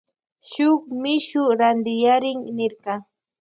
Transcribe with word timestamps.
Shuk 0.51 0.81
mishu 1.03 1.41
rantiyarin 1.59 2.39
nirka. 2.55 2.93